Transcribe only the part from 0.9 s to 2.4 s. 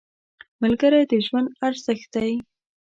د ژوند ارزښت دی